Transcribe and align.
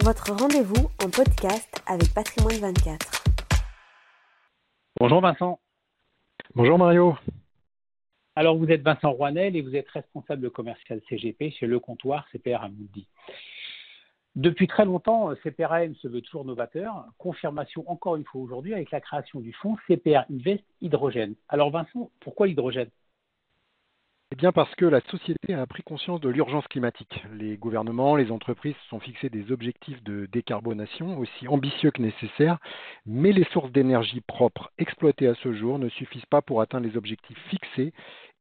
votre 0.00 0.32
rendez-vous 0.32 0.88
en 1.04 1.10
podcast 1.10 1.82
avec 1.86 2.14
Patrimoine 2.14 2.72
24. 2.72 3.24
Bonjour 4.98 5.20
Vincent. 5.20 5.60
Bonjour 6.54 6.78
Mario. 6.78 7.14
Alors 8.34 8.56
vous 8.56 8.70
êtes 8.70 8.82
Vincent 8.82 9.10
Rouanel 9.10 9.54
et 9.54 9.60
vous 9.60 9.76
êtes 9.76 9.88
responsable 9.90 10.50
commercial 10.50 11.00
CGP 11.08 11.50
chez 11.50 11.66
Le 11.66 11.78
Comptoir 11.78 12.26
CPR 12.32 12.62
à 12.62 12.68
Moody. 12.68 13.06
Depuis 14.34 14.66
très 14.66 14.86
longtemps, 14.86 15.34
CPRAM 15.42 15.94
se 15.96 16.08
veut 16.08 16.22
toujours 16.22 16.46
novateur. 16.46 17.04
Confirmation 17.18 17.84
encore 17.90 18.16
une 18.16 18.24
fois 18.24 18.40
aujourd'hui 18.40 18.72
avec 18.72 18.90
la 18.90 19.00
création 19.02 19.40
du 19.40 19.52
fonds 19.52 19.76
CPR 19.86 20.24
Invest 20.32 20.64
Hydrogène. 20.80 21.34
Alors 21.48 21.70
Vincent, 21.70 22.10
pourquoi 22.20 22.46
l'hydrogène? 22.46 22.88
Eh 24.32 24.34
bien 24.34 24.50
parce 24.50 24.74
que 24.76 24.86
la 24.86 25.02
société 25.10 25.52
a 25.52 25.66
pris 25.66 25.82
conscience 25.82 26.18
de 26.22 26.30
l'urgence 26.30 26.66
climatique. 26.68 27.22
Les 27.34 27.58
gouvernements, 27.58 28.16
les 28.16 28.30
entreprises 28.30 28.74
se 28.82 28.88
sont 28.88 28.98
fixés 28.98 29.28
des 29.28 29.52
objectifs 29.52 30.02
de 30.04 30.24
décarbonation 30.32 31.18
aussi 31.18 31.46
ambitieux 31.48 31.90
que 31.90 32.00
nécessaires, 32.00 32.56
mais 33.04 33.32
les 33.32 33.44
sources 33.52 33.70
d'énergie 33.72 34.22
propres 34.22 34.70
exploitées 34.78 35.26
à 35.26 35.34
ce 35.34 35.52
jour 35.52 35.78
ne 35.78 35.90
suffisent 35.90 36.24
pas 36.30 36.40
pour 36.40 36.62
atteindre 36.62 36.88
les 36.88 36.96
objectifs 36.96 37.38
fixés 37.50 37.92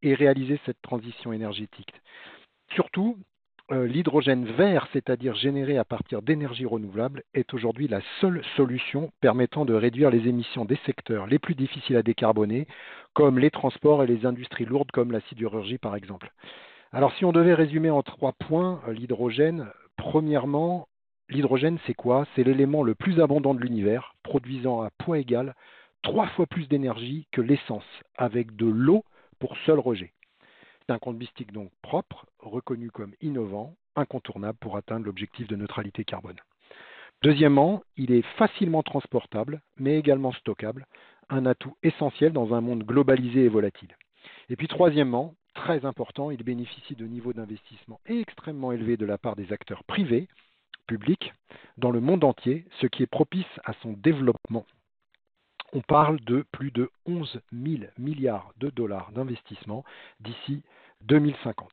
et 0.02 0.14
réaliser 0.14 0.62
cette 0.66 0.82
transition 0.82 1.34
énergétique. 1.34 1.92
Surtout, 2.74 3.18
l'hydrogène 3.72 4.46
vert, 4.46 4.88
c'est-à-dire 4.92 5.36
généré 5.36 5.78
à 5.78 5.86
partir 5.86 6.22
d'énergie 6.22 6.66
renouvelable, 6.66 7.24
est 7.34 7.54
aujourd'hui 7.54 7.88
la 7.88 8.02
seule 8.20 8.44
solution 8.56 9.12
permettant 9.22 9.66
de 9.66 9.74
réduire 9.74 10.10
les 10.10 10.28
émissions 10.28 10.66
des 10.66 10.80
secteurs 10.86 11.26
les 11.28 11.40
plus 11.40 11.56
difficiles 11.56 11.96
à 11.96 12.04
décarboner, 12.04 12.68
comme 13.14 13.40
les 13.40 13.50
transports 13.50 14.04
et 14.04 14.08
les 14.08 14.26
industries 14.26 14.66
lourdes 14.66 14.92
comme 14.92 15.12
la 15.12 15.22
sidérurgie 15.22 15.78
par 15.78 15.96
exemple. 15.96 16.32
Alors 16.92 17.14
si 17.16 17.24
on 17.24 17.32
devait 17.32 17.54
résumer 17.54 17.90
en 17.90 18.04
trois 18.04 18.34
points 18.34 18.82
euh, 18.88 18.94
l'hydrogène, 18.94 19.68
premièrement, 19.96 20.88
l'hydrogène 21.30 21.80
c'est 21.88 21.94
quoi? 21.94 22.26
C'est 22.36 22.44
l'élément 22.44 22.84
le 22.84 22.96
plus 22.96 23.22
abondant 23.22 23.54
de 23.54 23.62
l'univers, 23.62 24.16
produisant 24.24 24.82
à 24.82 24.90
poids 24.98 25.20
égal 25.20 25.56
trois 26.04 26.28
fois 26.28 26.48
plus 26.48 26.68
d'énergie 26.68 27.28
que 27.32 27.42
l'essence, 27.42 27.86
avec 28.18 28.56
de 28.56 28.66
l'eau 28.66 29.06
pour 29.40 29.56
seul 29.66 29.80
rejet. 29.80 30.12
Un 30.92 31.00
compte 31.00 31.18
donc 31.54 31.72
propre, 31.82 32.26
reconnu 32.40 32.92
comme 32.92 33.14
innovant, 33.22 33.76
incontournable 33.96 34.58
pour 34.60 34.76
atteindre 34.76 35.06
l'objectif 35.06 35.48
de 35.48 35.56
neutralité 35.56 36.04
carbone. 36.04 36.36
Deuxièmement, 37.24 37.82
il 37.96 38.12
est 38.12 38.26
facilement 38.36 38.84
transportable, 38.84 39.62
mais 39.78 39.98
également 39.98 40.34
stockable, 40.34 40.86
un 41.30 41.46
atout 41.46 41.78
essentiel 41.82 42.34
dans 42.34 42.54
un 42.54 42.60
monde 42.60 42.84
globalisé 42.84 43.46
et 43.46 43.48
volatile. 43.48 43.96
Et 44.50 44.58
puis 44.58 44.68
troisièmement, 44.68 45.34
très 45.54 45.86
important, 45.86 46.30
il 46.30 46.44
bénéficie 46.44 46.96
de 46.96 47.06
niveaux 47.06 47.32
d'investissement 47.32 48.02
extrêmement 48.06 48.74
élevés 48.74 48.98
de 48.98 49.06
la 49.06 49.18
part 49.18 49.38
des 49.38 49.54
acteurs 49.54 49.86
privés, 49.86 50.28
publics, 50.88 51.34
dans 51.78 51.92
le 51.92 52.02
monde 52.02 52.26
entier, 52.26 52.66
ce 52.82 52.88
qui 52.88 53.02
est 53.02 53.08
propice 53.08 53.46
à 53.64 53.72
son 53.82 53.94
développement 53.94 54.66
on 55.74 55.82
parle 55.82 56.20
de 56.22 56.46
plus 56.52 56.72
de 56.72 56.90
11 57.06 57.42
000 57.52 57.84
milliards 57.98 58.54
de 58.60 58.70
dollars 58.70 59.12
d'investissement 59.14 59.84
d'ici 60.20 60.64
2050. 61.04 61.70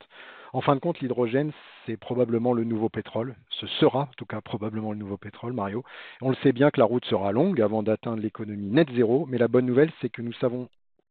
En 0.52 0.62
fin 0.62 0.74
de 0.74 0.80
compte, 0.80 1.00
l'hydrogène, 1.00 1.52
c'est 1.84 1.98
probablement 1.98 2.54
le 2.54 2.64
nouveau 2.64 2.88
pétrole. 2.88 3.36
Ce 3.50 3.66
sera, 3.66 4.02
en 4.02 4.14
tout 4.16 4.24
cas, 4.24 4.40
probablement 4.40 4.92
le 4.92 4.98
nouveau 4.98 5.18
pétrole, 5.18 5.52
Mario. 5.52 5.84
On 6.22 6.30
le 6.30 6.36
sait 6.36 6.52
bien 6.52 6.70
que 6.70 6.80
la 6.80 6.86
route 6.86 7.04
sera 7.04 7.32
longue 7.32 7.60
avant 7.60 7.82
d'atteindre 7.82 8.22
l'économie 8.22 8.70
net 8.70 8.88
zéro, 8.94 9.26
mais 9.26 9.36
la 9.36 9.48
bonne 9.48 9.66
nouvelle, 9.66 9.92
c'est 10.00 10.08
que 10.08 10.22
nous 10.22 10.32
savons 10.34 10.68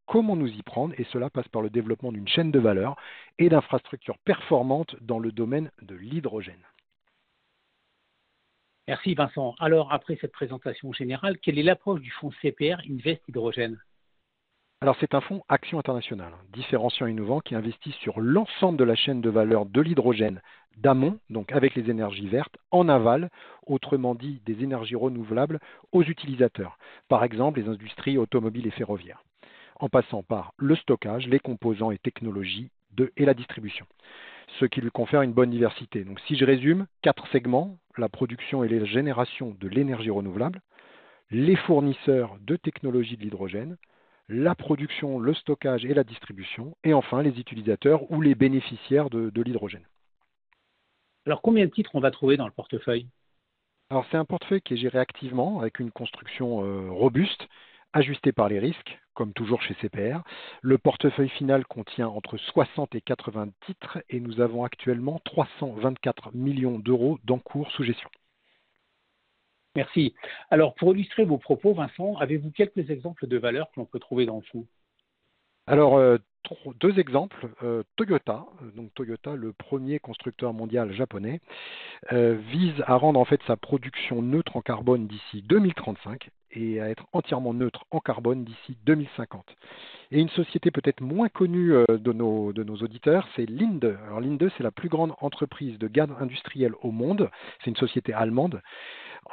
comment 0.07 0.35
nous 0.35 0.47
y 0.47 0.63
prendre, 0.63 0.95
et 0.97 1.05
cela 1.11 1.29
passe 1.29 1.47
par 1.49 1.61
le 1.61 1.69
développement 1.69 2.11
d'une 2.11 2.27
chaîne 2.27 2.49
de 2.51 2.59
valeur 2.59 2.95
et 3.37 3.49
d'infrastructures 3.49 4.17
performantes 4.19 4.95
dans 5.01 5.19
le 5.19 5.31
domaine 5.31 5.69
de 5.81 5.95
l'hydrogène. 5.95 6.55
Merci 8.87 9.15
Vincent. 9.15 9.53
Alors, 9.59 9.91
après 9.91 10.17
cette 10.21 10.31
présentation 10.31 10.93
générale, 10.93 11.37
quelle 11.39 11.59
est 11.59 11.63
l'approche 11.63 11.99
du 11.99 12.09
fonds 12.11 12.31
CPR 12.41 12.79
Invest 12.89 13.21
Hydrogène? 13.27 13.77
Alors 14.79 14.95
c'est 14.99 15.15
un 15.15 15.21
fonds 15.21 15.43
action 15.49 15.79
internationale, 15.79 16.33
différenciant 16.53 17.07
et 17.07 17.11
innovant, 17.11 17.41
qui 17.41 17.55
investit 17.55 17.93
sur 18.03 18.19
l'ensemble 18.21 18.77
de 18.77 18.83
la 18.83 18.95
chaîne 18.95 19.21
de 19.21 19.29
valeur 19.29 19.65
de 19.65 19.81
l'hydrogène 19.81 20.39
d'amont, 20.77 21.19
donc 21.31 21.51
avec 21.51 21.73
les 21.73 21.89
énergies 21.89 22.27
vertes, 22.27 22.55
en 22.69 22.87
aval, 22.87 23.29
autrement 23.65 24.13
dit 24.13 24.39
des 24.45 24.63
énergies 24.63 24.95
renouvelables, 24.95 25.59
aux 25.91 26.03
utilisateurs, 26.03 26.77
par 27.09 27.23
exemple 27.23 27.59
les 27.59 27.67
industries 27.67 28.19
automobiles 28.19 28.67
et 28.67 28.71
ferroviaires, 28.71 29.23
en 29.79 29.89
passant 29.89 30.21
par 30.21 30.53
le 30.57 30.75
stockage, 30.75 31.27
les 31.27 31.39
composants 31.39 31.91
et 31.91 31.97
technologies 31.97 32.69
et 33.17 33.25
la 33.25 33.33
distribution 33.33 33.87
ce 34.59 34.65
qui 34.65 34.81
lui 34.81 34.91
confère 34.91 35.21
une 35.21 35.33
bonne 35.33 35.51
diversité. 35.51 36.03
Donc 36.03 36.19
si 36.21 36.35
je 36.35 36.45
résume, 36.45 36.87
quatre 37.01 37.27
segments, 37.27 37.77
la 37.97 38.09
production 38.09 38.63
et 38.63 38.69
la 38.69 38.85
génération 38.85 39.55
de 39.59 39.67
l'énergie 39.67 40.09
renouvelable, 40.09 40.61
les 41.31 41.55
fournisseurs 41.55 42.37
de 42.41 42.55
technologies 42.55 43.17
de 43.17 43.23
l'hydrogène, 43.23 43.77
la 44.29 44.55
production, 44.55 45.19
le 45.19 45.33
stockage 45.33 45.85
et 45.85 45.93
la 45.93 46.03
distribution, 46.03 46.75
et 46.83 46.93
enfin 46.93 47.21
les 47.21 47.39
utilisateurs 47.39 48.09
ou 48.11 48.21
les 48.21 48.35
bénéficiaires 48.35 49.09
de, 49.09 49.41
l'hydrogène. 49.41 49.85
Alors 51.25 51.41
combien 51.41 51.65
de 51.65 51.71
titres 51.71 51.91
on 51.93 51.99
va 51.99 52.11
trouver 52.11 52.37
dans 52.37 52.45
le 52.45 52.53
portefeuille? 52.53 53.07
Alors 53.89 54.05
c'est 54.11 54.17
un 54.17 54.25
portefeuille 54.25 54.61
qui 54.61 54.73
est 54.73 54.77
géré 54.77 54.99
activement 54.99 55.59
avec 55.59 55.79
une 55.79 55.91
construction 55.91 56.63
euh, 56.63 56.89
robuste 56.89 57.47
ajusté 57.93 58.33
par 58.33 58.49
les 58.49 58.59
risques, 58.59 58.99
comme 59.17 59.33
toujours 59.33 59.63
chez 59.63 59.73
CPR. 59.81 60.21
Le 60.61 60.77
portefeuille 60.77 61.29
final 61.29 61.65
contient 61.65 62.07
entre 62.07 62.37
60 62.37 62.93
et 62.93 63.01
80 63.01 63.47
titres 63.65 63.97
et 64.11 64.19
nous 64.19 64.41
avons 64.41 64.63
actuellement 64.63 65.19
324 65.25 66.35
millions 66.35 66.77
d'euros 66.77 67.17
d'encours 67.23 67.71
sous 67.71 67.83
gestion. 67.83 68.11
Merci. 69.75 70.13
Alors, 70.51 70.75
pour 70.75 70.93
illustrer 70.93 71.25
vos 71.25 71.39
propos, 71.39 71.73
Vincent, 71.73 72.15
avez-vous 72.17 72.51
quelques 72.51 72.91
exemples 72.91 73.25
de 73.25 73.37
valeurs 73.37 73.71
que 73.71 73.79
l'on 73.79 73.87
peut 73.87 73.99
trouver 73.99 74.27
dans 74.27 74.35
le 74.35 74.43
fonds 74.43 74.67
Alors, 75.65 75.97
euh, 75.97 76.19
deux 76.79 76.99
exemples. 76.99 77.49
Euh, 77.63 77.81
Toyota, 77.95 78.45
donc 78.75 78.93
Toyota, 78.93 79.35
le 79.35 79.51
premier 79.51 79.97
constructeur 79.97 80.53
mondial 80.53 80.93
japonais, 80.93 81.41
euh, 82.11 82.35
vise 82.51 82.83
à 82.85 82.97
rendre 82.97 83.19
en 83.19 83.25
fait 83.25 83.41
sa 83.47 83.57
production 83.57 84.21
neutre 84.21 84.57
en 84.57 84.61
carbone 84.61 85.07
d'ici 85.07 85.41
2035 85.41 86.29
et 86.51 86.79
à 86.81 86.89
être 86.89 87.05
entièrement 87.13 87.53
neutre 87.53 87.85
en 87.91 87.99
carbone 87.99 88.43
d'ici 88.43 88.77
2050. 88.85 89.45
Et 90.11 90.19
une 90.19 90.29
société 90.29 90.71
peut-être 90.71 91.01
moins 91.01 91.29
connue 91.29 91.73
euh, 91.73 91.85
de 91.89 92.13
nos, 92.13 92.51
auditeurs, 92.53 93.27
c'est 93.35 93.49
Linde. 93.49 93.97
Alors 94.05 94.21
Linde, 94.21 94.49
c'est 94.57 94.63
la 94.63 94.71
plus 94.71 94.89
grande 94.89 95.13
entreprise 95.19 95.77
de 95.77 95.87
gaz 95.87 96.09
industriel 96.19 96.73
au 96.81 96.91
monde. 96.91 97.29
C'est 97.63 97.69
une 97.69 97.75
société 97.75 98.13
allemande. 98.13 98.61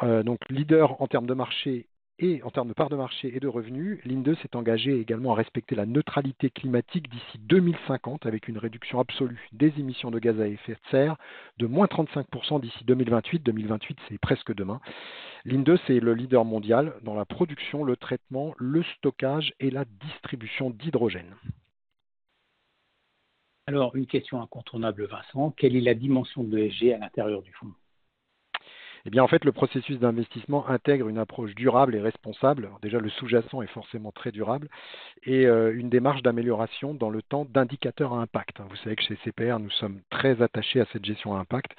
donc 0.03 0.41
leader 0.51 1.01
en 1.01 1.07
termes 1.07 1.27
de 1.27 1.35
marché 1.35 1.87
et 2.19 2.43
en 2.45 2.51
termes 2.51 2.69
de 2.69 2.75
part 2.75 2.91
de 2.91 2.97
marché 2.97 3.35
et 3.35 3.41
de 3.41 3.49
revenus, 3.49 3.99
l'INDE 4.05 4.37
s'est 4.37 4.55
engagé 4.55 5.01
également 5.01 5.33
à 5.33 5.35
respecter 5.35 5.75
la 5.75 5.85
neutralité 5.85 6.49
climatique 6.49 7.11
d'ici 7.11 7.39
2050 7.41 8.25
avec 8.27 8.47
une 8.47 8.59
réduction 8.59 9.01
absolue 9.01 9.49
des 9.53 9.73
émissions 9.79 10.13
de 10.13 10.21
gaz 10.21 10.41
à 10.41 10.47
effet 10.47 10.75
de 10.75 10.91
serre 10.91 11.17
de 11.59 11.67
moins 11.67 11.87
35% 11.87 12.61
d'ici 12.61 12.85
2028. 12.85 13.43
2028, 13.43 13.99
c'est 14.09 14.19
presque 14.19 14.55
demain. 14.55 14.81
L'INDE, 15.45 15.77
c'est 15.87 15.99
le 15.99 16.15
leader 16.15 16.45
mondial 16.45 16.95
dans 17.03 17.15
la 17.15 17.25
production, 17.25 17.83
le 17.83 17.97
traitement, 17.97 18.55
le 18.59 18.85
stockage 18.97 19.53
et 19.59 19.71
la 19.71 19.85
distribution 19.85 20.71
d'hydrogène. 20.71 21.35
Alors, 23.67 23.97
une 23.97 24.07
question 24.07 24.41
incontournable, 24.41 25.07
Vincent. 25.07 25.51
Quelle 25.51 25.75
est 25.75 25.81
la 25.81 25.95
dimension 25.95 26.45
de 26.45 26.57
l'ESG 26.57 26.93
à 26.93 26.99
l'intérieur 26.99 27.43
du 27.43 27.53
fonds? 27.55 27.73
Eh 29.07 29.11
bien, 29.11 29.23
en 29.23 29.29
fait, 29.29 29.45
le 29.45 29.53
processus 29.53 29.99
d'investissement 29.99 30.67
intègre 30.67 31.09
une 31.09 31.19
approche 31.19 31.55
durable 31.55 31.95
et 31.95 32.01
responsable. 32.01 32.71
déjà, 32.81 32.99
le 32.99 33.11
sous-jacent 33.11 33.61
est 33.61 33.67
forcément 33.67 34.13
très 34.13 34.33
durable 34.33 34.69
et 35.25 35.47
euh, 35.47 35.77
une 35.77 35.91
démarche 35.91 36.23
d'amélioration 36.23 36.95
dans 36.95 37.11
le 37.11 37.21
temps 37.21 37.45
d'indicateurs 37.45 38.15
à 38.15 38.23
impact. 38.23 38.61
Vous 38.69 38.77
savez 38.77 38.97
que 38.97 39.03
chez 39.03 39.17
CPR, 39.17 39.59
nous 39.59 39.71
sommes 39.71 40.01
très 40.09 40.41
attachés 40.41 40.81
à 40.81 40.87
cette 40.91 41.05
gestion 41.05 41.37
à 41.37 41.39
impact. 41.39 41.73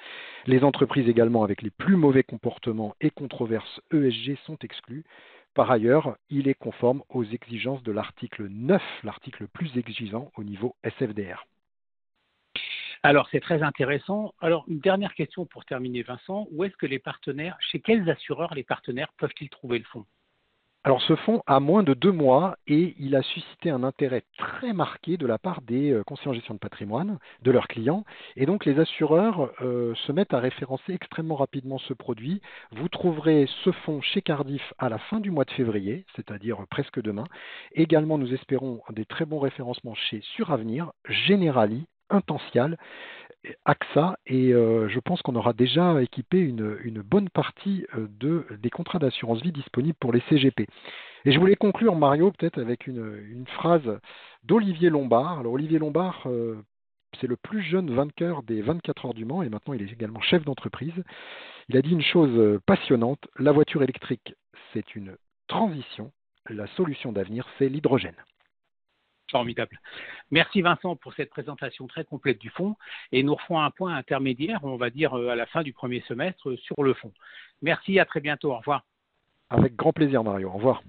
Les 0.46 0.62
entreprises 0.62 1.08
également 1.08 1.42
avec 1.42 1.62
les 1.62 1.70
plus 1.70 1.96
mauvais 1.96 2.22
comportements 2.22 2.94
et 3.00 3.10
controverses 3.10 3.80
ESG 3.92 4.36
sont 4.46 4.58
exclues. 4.62 5.04
Par 5.54 5.70
ailleurs, 5.70 6.16
il 6.30 6.46
est 6.46 6.54
conforme 6.54 7.02
aux 7.08 7.24
exigences 7.24 7.82
de 7.82 7.90
l'article 7.90 8.46
9, 8.48 8.82
l'article 9.02 9.42
le 9.42 9.48
plus 9.48 9.76
exigeant 9.76 10.30
au 10.36 10.44
niveau 10.44 10.76
SFDR. 10.84 11.44
Alors, 13.06 13.28
c'est 13.30 13.38
très 13.38 13.62
intéressant. 13.62 14.34
Alors, 14.40 14.64
une 14.66 14.80
dernière 14.80 15.14
question 15.14 15.46
pour 15.46 15.64
terminer, 15.64 16.02
Vincent. 16.02 16.48
Où 16.50 16.64
est-ce 16.64 16.76
que 16.76 16.86
les 16.86 16.98
partenaires, 16.98 17.56
chez 17.60 17.78
quels 17.78 18.10
assureurs 18.10 18.52
les 18.52 18.64
partenaires 18.64 19.12
peuvent-ils 19.16 19.48
trouver 19.48 19.78
le 19.78 19.84
fonds? 19.84 20.04
Alors 20.82 21.00
ce 21.02 21.14
fonds 21.14 21.40
a 21.46 21.60
moins 21.60 21.84
de 21.84 21.94
deux 21.94 22.10
mois 22.10 22.56
et 22.66 22.94
il 22.98 23.14
a 23.14 23.22
suscité 23.22 23.70
un 23.70 23.84
intérêt 23.84 24.22
très 24.38 24.72
marqué 24.72 25.16
de 25.16 25.26
la 25.26 25.36
part 25.36 25.62
des 25.62 25.90
euh, 25.90 26.04
conseillers 26.04 26.30
en 26.30 26.34
gestion 26.34 26.54
de 26.54 26.60
patrimoine, 26.60 27.18
de 27.42 27.50
leurs 27.50 27.66
clients. 27.66 28.04
Et 28.36 28.46
donc 28.46 28.64
les 28.64 28.78
assureurs 28.78 29.52
euh, 29.62 29.94
se 30.06 30.12
mettent 30.12 30.34
à 30.34 30.38
référencer 30.38 30.92
extrêmement 30.92 31.34
rapidement 31.34 31.78
ce 31.78 31.92
produit. 31.92 32.40
Vous 32.70 32.88
trouverez 32.88 33.48
ce 33.64 33.72
fonds 33.72 34.00
chez 34.00 34.22
Cardiff 34.22 34.74
à 34.78 34.88
la 34.88 34.98
fin 34.98 35.18
du 35.18 35.32
mois 35.32 35.44
de 35.44 35.50
février, 35.50 36.04
c'est-à-dire 36.14 36.64
presque 36.70 37.00
demain. 37.00 37.24
Également, 37.72 38.16
nous 38.16 38.32
espérons 38.32 38.80
des 38.90 39.06
très 39.06 39.26
bons 39.26 39.40
référencements 39.40 39.94
chez 39.94 40.20
Suravenir, 40.36 40.92
Generali, 41.08 41.86
Intensial 42.10 42.76
AXA 43.64 44.18
et 44.26 44.50
je 44.50 44.98
pense 44.98 45.22
qu'on 45.22 45.36
aura 45.36 45.52
déjà 45.52 46.02
équipé 46.02 46.40
une, 46.40 47.02
bonne 47.02 47.28
partie 47.28 47.86
de, 47.96 48.44
des 48.60 48.70
contrats 48.70 48.98
d'assurance 48.98 49.40
vie 49.40 49.52
disponibles 49.52 49.96
pour 50.00 50.12
les 50.12 50.20
CGP. 50.28 50.66
Et 51.24 51.32
je 51.32 51.38
voulais 51.38 51.54
conclure, 51.54 51.94
Mario, 51.94 52.32
peut-être 52.32 52.58
avec 52.58 52.88
une, 52.88 53.44
phrase 53.54 54.00
d'Olivier 54.42 54.90
Lombard. 54.90 55.40
Alors 55.40 55.52
Olivier 55.52 55.78
Lombard, 55.78 56.26
c'est 57.20 57.26
le 57.26 57.36
plus 57.36 57.62
jeune 57.62 57.94
vainqueur 57.94 58.42
des 58.42 58.62
24 58.62 59.06
heures 59.06 59.14
du 59.14 59.24
Mans 59.24 59.42
et 59.42 59.48
maintenant 59.48 59.74
il 59.74 59.82
est 59.82 59.92
également 59.92 60.20
chef 60.20 60.44
d'entreprise. 60.44 60.94
Il 61.68 61.76
a 61.76 61.82
dit 61.82 61.90
une 61.90 62.02
chose 62.02 62.60
passionnante, 62.66 63.26
la 63.38 63.52
voiture 63.52 63.82
électrique, 63.82 64.34
c'est 64.72 64.94
une 64.94 65.16
transition, 65.48 66.12
la 66.48 66.66
solution 66.68 67.12
d'avenir, 67.12 67.46
c'est 67.58 67.68
l'hydrogène. 67.68 68.16
Merci 70.30 70.62
Vincent 70.62 70.96
pour 70.96 71.14
cette 71.14 71.30
présentation 71.30 71.86
très 71.86 72.04
complète 72.04 72.38
du 72.38 72.50
fond 72.50 72.76
et 73.12 73.22
nous 73.22 73.34
refons 73.34 73.58
un 73.58 73.70
point 73.70 73.94
intermédiaire, 73.94 74.60
on 74.62 74.76
va 74.76 74.90
dire 74.90 75.14
euh, 75.14 75.28
à 75.28 75.36
la 75.36 75.46
fin 75.46 75.62
du 75.62 75.72
premier 75.72 76.02
semestre, 76.08 76.56
sur 76.56 76.82
le 76.82 76.94
fond. 76.94 77.12
Merci, 77.62 77.98
à 77.98 78.04
très 78.04 78.20
bientôt. 78.20 78.52
Au 78.52 78.58
revoir. 78.58 78.84
Avec 79.50 79.76
grand 79.76 79.92
plaisir 79.92 80.24
Mario. 80.24 80.48
Au 80.48 80.54
revoir. 80.54 80.82